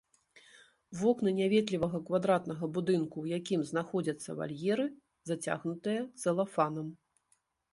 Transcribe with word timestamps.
Вокны 1.01 1.33
няветлівага 1.39 1.99
квадратнага 2.07 2.69
будынку, 2.77 3.15
у 3.25 3.29
якім 3.39 3.67
знаходзяцца 3.73 4.29
вальеры, 4.41 4.85
зацягнутыя 5.33 6.01
цэлафанам. 6.25 6.87